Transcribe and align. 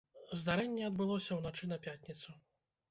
Здарэнне 0.43 0.87
адбылося 0.89 1.39
ўначы 1.41 1.71
на 1.73 1.81
пятніцу. 1.87 2.29